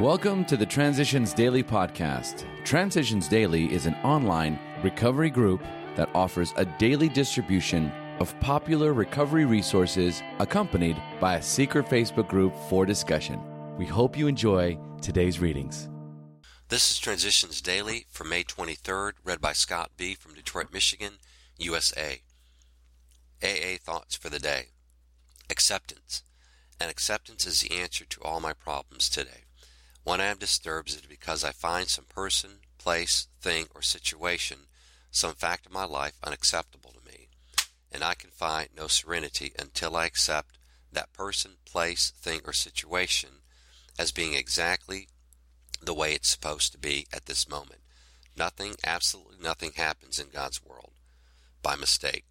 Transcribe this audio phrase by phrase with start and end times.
[0.00, 2.46] Welcome to the Transitions Daily podcast.
[2.64, 5.62] Transitions Daily is an online recovery group
[5.96, 12.54] that offers a daily distribution of popular recovery resources accompanied by a secret Facebook group
[12.70, 13.38] for discussion.
[13.76, 15.90] We hope you enjoy today's readings.
[16.70, 20.14] This is Transitions Daily for May 23rd, read by Scott B.
[20.14, 21.18] from Detroit, Michigan,
[21.58, 22.22] USA.
[23.42, 24.68] AA Thoughts for the Day
[25.50, 26.22] Acceptance.
[26.80, 29.44] And acceptance is the answer to all my problems today.
[30.04, 34.66] When I am disturbed, it is because I find some person, place, thing, or situation,
[35.10, 37.28] some fact of my life unacceptable to me,
[37.90, 40.58] and I can find no serenity until I accept
[40.90, 43.42] that person, place, thing, or situation
[43.98, 45.08] as being exactly
[45.80, 47.80] the way it's supposed to be at this moment.
[48.36, 50.92] Nothing, absolutely nothing happens in God's world
[51.62, 52.24] by mistake.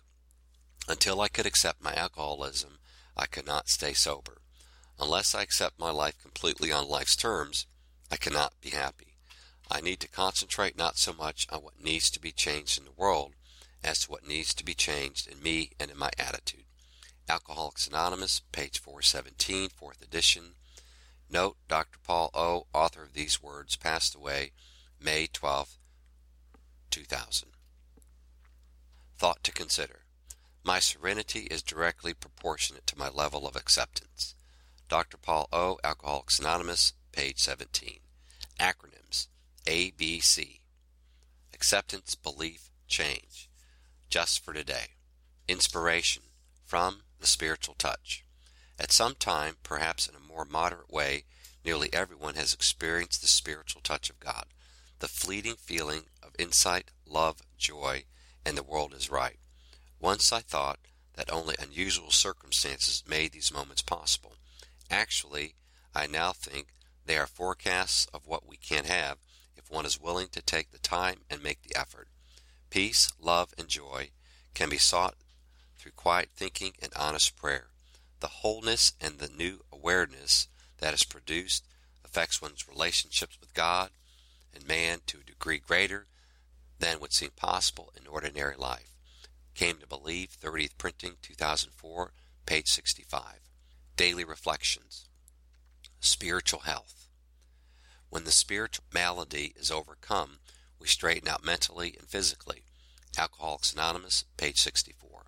[0.87, 2.79] Until I could accept my alcoholism,
[3.15, 4.40] I could not stay sober.
[5.01, 7.65] Unless I accept my life completely on life's terms,
[8.11, 9.17] I cannot be happy.
[9.69, 12.91] I need to concentrate not so much on what needs to be changed in the
[12.91, 13.33] world
[13.83, 16.65] as to what needs to be changed in me and in my attitude.
[17.27, 20.53] Alcoholics Anonymous, page 417, 4th edition.
[21.31, 21.97] Note, Dr.
[22.03, 24.51] Paul O., author of these words, passed away
[25.03, 25.77] May 12,
[26.91, 27.49] 2000.
[29.17, 30.01] Thought to consider.
[30.63, 34.35] My serenity is directly proportionate to my level of acceptance.
[34.91, 35.15] Dr.
[35.15, 37.99] Paul O., Alcoholics Anonymous, page 17.
[38.59, 39.27] Acronyms
[39.65, 40.59] ABC
[41.53, 43.49] Acceptance, Belief, Change.
[44.09, 44.87] Just for today.
[45.47, 46.23] Inspiration
[46.65, 48.25] from the Spiritual Touch.
[48.77, 51.23] At some time, perhaps in a more moderate way,
[51.63, 54.47] nearly everyone has experienced the spiritual touch of God,
[54.99, 58.03] the fleeting feeling of insight, love, joy,
[58.45, 59.37] and the world is right.
[60.01, 60.79] Once I thought
[61.13, 64.33] that only unusual circumstances made these moments possible.
[64.91, 65.55] Actually,
[65.95, 66.67] I now think
[67.05, 69.17] they are forecasts of what we can have
[69.55, 72.09] if one is willing to take the time and make the effort.
[72.69, 74.09] Peace, love, and joy
[74.53, 75.15] can be sought
[75.77, 77.67] through quiet thinking and honest prayer.
[78.19, 80.49] The wholeness and the new awareness
[80.79, 81.65] that is produced
[82.03, 83.91] affects one's relationships with God
[84.53, 86.07] and man to a degree greater
[86.79, 88.97] than would seem possible in ordinary life.
[89.55, 92.11] Came to Believe, 30th Printing, 2004,
[92.45, 93.50] page 65.
[93.97, 95.09] Daily Reflections
[95.99, 97.09] Spiritual Health
[98.09, 100.39] When the spiritual malady is overcome,
[100.79, 102.63] we straighten out mentally and physically.
[103.17, 105.25] Alcoholics Anonymous, page 64.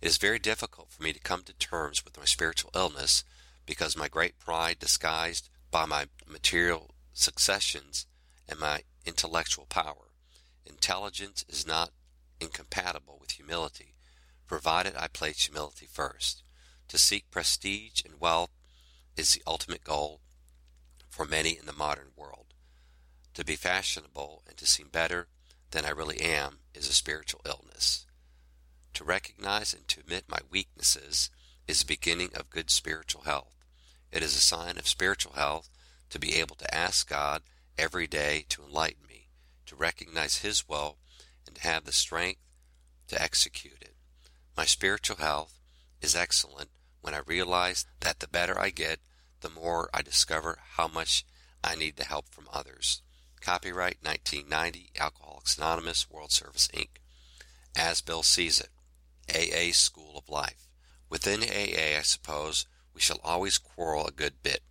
[0.00, 3.24] It is very difficult for me to come to terms with my spiritual illness
[3.64, 8.06] because my great pride disguised by my material successions
[8.48, 10.10] and my intellectual power.
[10.66, 11.92] Intelligence is not
[12.40, 13.94] incompatible with humility,
[14.46, 16.42] provided I place humility first.
[16.92, 18.50] To seek prestige and wealth
[19.16, 20.20] is the ultimate goal
[21.08, 22.52] for many in the modern world.
[23.32, 25.28] To be fashionable and to seem better
[25.70, 28.04] than I really am is a spiritual illness.
[28.92, 31.30] To recognize and to admit my weaknesses
[31.66, 33.56] is the beginning of good spiritual health.
[34.10, 35.70] It is a sign of spiritual health
[36.10, 37.40] to be able to ask God
[37.78, 39.28] every day to enlighten me,
[39.64, 40.98] to recognize His will,
[41.46, 42.42] and to have the strength
[43.08, 43.94] to execute it.
[44.54, 45.58] My spiritual health
[46.02, 46.68] is excellent
[47.02, 49.00] when I realize that the better I get,
[49.40, 51.24] the more I discover how much
[51.62, 53.02] I need the help from others.
[53.40, 56.88] Copyright 1990, Alcoholics Anonymous, World Service Inc.
[57.76, 58.70] As Bill sees it,
[59.28, 60.68] AA School of Life.
[61.10, 64.62] Within AA, I suppose, we shall always quarrel a good bit.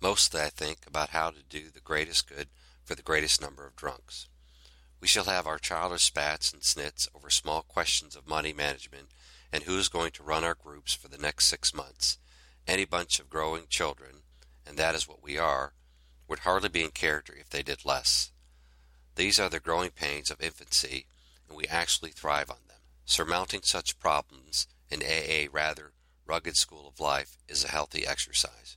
[0.00, 2.48] Mostly, I think, about how to do the greatest good
[2.84, 4.26] for the greatest number of drunks.
[5.00, 9.08] We shall have our childish spats and snits over small questions of money management
[9.52, 12.18] and who is going to run our groups for the next six months.
[12.66, 14.22] Any bunch of growing children,
[14.66, 15.72] and that is what we are,
[16.28, 18.30] would hardly be in character if they did less.
[19.16, 21.06] These are the growing pains of infancy,
[21.48, 22.78] and we actually thrive on them.
[23.04, 25.92] Surmounting such problems in AA rather
[26.26, 28.76] rugged school of life is a healthy exercise.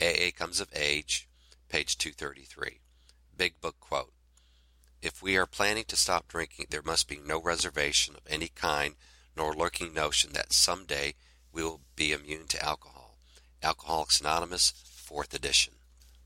[0.00, 1.28] AA comes of age,
[1.68, 2.80] page 233.
[3.36, 4.12] Big Book quote.
[5.00, 8.94] If we are planning to stop drinking, there must be no reservation of any kind
[9.36, 11.14] nor lurking notion that some day
[11.52, 13.18] we will be immune to alcohol.
[13.62, 14.72] Alcoholics Anonymous,
[15.08, 15.74] 4th edition.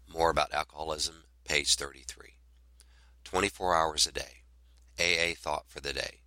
[0.09, 2.37] More about alcoholism, page 33.
[3.25, 4.43] 24 hours a day.
[4.99, 6.23] AA thought for the day.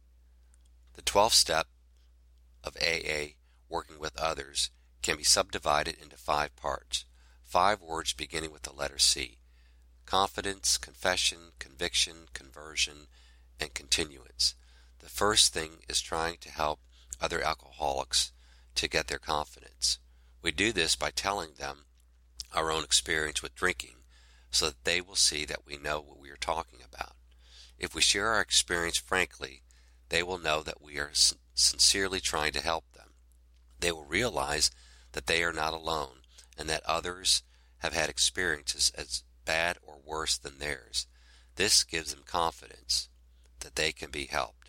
[0.94, 1.68] The 12th step
[2.64, 3.36] of AA,
[3.70, 4.70] working with others,
[5.02, 7.06] can be subdivided into five parts.
[7.44, 9.40] Five words beginning with the letter C
[10.06, 13.06] confidence, confession, conviction, conversion,
[13.60, 14.56] and continuance.
[15.00, 16.80] The first thing is trying to help
[17.22, 18.32] other alcoholics
[18.76, 20.00] to get their confidence.
[20.42, 21.86] We do this by telling them
[22.54, 23.96] our own experience with drinking,
[24.52, 27.14] so that they will see that we know what we are talking about.
[27.78, 29.64] If we share our experience frankly,
[30.10, 31.12] they will know that we are
[31.54, 33.10] sincerely trying to help them.
[33.80, 34.72] They will realize
[35.12, 36.22] that they are not alone
[36.58, 37.44] and that others
[37.80, 41.08] have had experiences as bad or worse than theirs.
[41.56, 43.10] This gives them confidence
[43.60, 44.69] that they can be helped.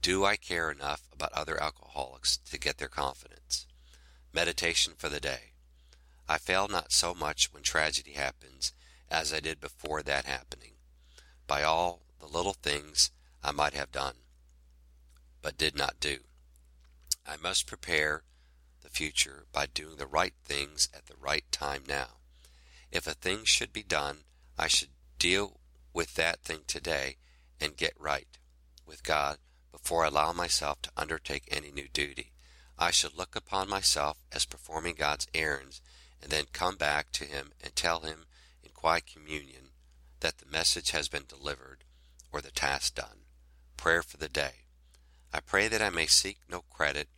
[0.00, 3.66] Do I care enough about other alcoholics to get their confidence?
[4.32, 5.52] Meditation for the day.
[6.28, 8.72] I fail not so much when tragedy happens
[9.10, 10.74] as I did before that happening.
[11.46, 13.10] By all the little things
[13.42, 14.14] I might have done,
[15.42, 16.18] but did not do.
[17.26, 18.22] I must prepare
[18.82, 22.18] the future by doing the right things at the right time now.
[22.92, 24.18] If a thing should be done,
[24.58, 25.60] I should deal
[25.92, 27.16] with that thing today
[27.60, 28.38] and get right
[28.86, 29.38] with God
[29.72, 32.32] before I allow myself to undertake any new duty.
[32.78, 35.80] I should look upon myself as performing God's errands
[36.22, 38.26] and then come back to Him and tell Him
[38.62, 39.70] in quiet communion
[40.20, 41.84] that the message has been delivered
[42.32, 43.24] or the task done.
[43.76, 44.64] Prayer for the day.
[45.32, 47.08] I pray that I may seek no credit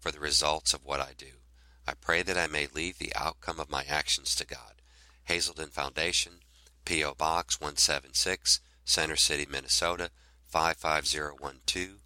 [0.00, 1.40] for the results of what I do.
[1.86, 4.82] I pray that I may leave the outcome of my actions to God.
[5.24, 6.40] Hazelden Foundation,
[6.84, 7.14] P.O.
[7.14, 10.10] Box 176, Center City, Minnesota
[10.54, 11.96] 55012.